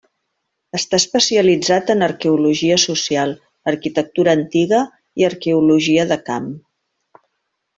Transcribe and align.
Està 0.77 0.99
especialitzat 1.01 1.91
en 1.93 2.05
arqueologia 2.07 2.77
social, 2.85 3.35
arquitectura 3.73 4.35
antiga 4.41 4.81
i 5.23 5.29
arqueologia 5.29 6.09
de 6.15 6.19
camp. 6.33 6.53